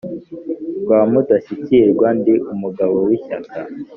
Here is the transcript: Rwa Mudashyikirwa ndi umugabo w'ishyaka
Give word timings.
Rwa 0.81 0.99
Mudashyikirwa 1.11 2.07
ndi 2.17 2.33
umugabo 2.51 2.95
w'ishyaka 3.07 3.59